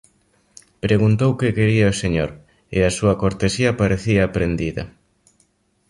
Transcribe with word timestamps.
Preguntou 0.85 1.31
que 1.39 1.55
quería 1.57 1.93
o 1.93 1.97
señor, 2.03 2.31
e 2.75 2.77
a 2.83 2.91
súa 2.97 3.15
cortesía 3.21 3.77
parecía 3.81 4.21
aprendida. 4.25 4.83